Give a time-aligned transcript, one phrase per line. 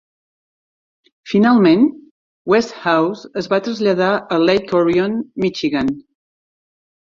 [1.31, 1.83] Finalment,
[2.53, 5.95] Guest House es va traslladar a Lake Orion, Michigan.